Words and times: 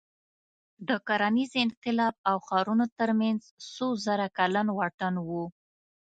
د 0.87 0.89
کرنیز 1.07 1.51
انقلاب 1.65 2.15
او 2.29 2.37
ښارونو 2.47 2.85
تر 2.99 3.09
منځ 3.21 3.41
څو 3.73 3.87
زره 4.05 4.25
کلن 4.37 4.67
واټن 4.77 5.15
و. 5.27 5.29